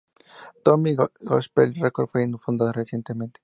Tommy 0.63 0.95
Gospel 1.19 1.75
Records 1.75 2.11
fue 2.11 2.27
fundada 2.39 2.71
recientemente. 2.71 3.39